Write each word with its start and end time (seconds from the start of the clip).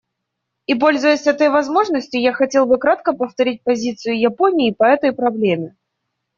И 0.65 0.73
пользуясь 0.73 1.27
этой 1.27 1.49
возможностью, 1.49 2.19
я 2.19 2.33
хотел 2.33 2.65
бы 2.65 2.79
кратко 2.79 3.13
повторить 3.13 3.61
позицию 3.61 4.19
Японии 4.19 4.71
по 4.71 4.85
этой 4.85 5.11
проблеме. 5.11 5.75